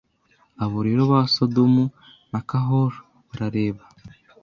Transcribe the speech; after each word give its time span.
Abo 0.63 0.77
rero 0.87 1.01
ba 1.11 1.19
Sodomu 1.35 1.83
na 2.31 2.39
Cahors 2.49 2.97
barareba 3.27 3.83